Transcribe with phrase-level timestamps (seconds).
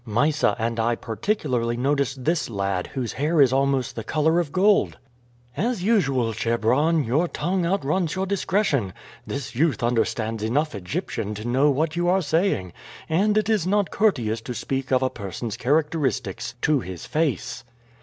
[0.03, 4.97] Mysa and I particularly noticed this lad, whose hair is almost the color of gold."
[5.55, 8.93] "As usual, Chebron, your tongue outruns your discretion.
[9.27, 12.73] This youth understands enough Egyptian to know what you are saying,
[13.09, 17.63] and it is not courteous to speak of a person's characteristics to his face."